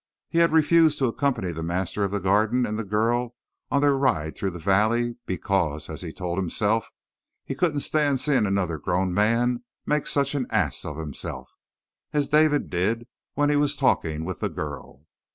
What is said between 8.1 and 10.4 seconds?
seeing another grown man make such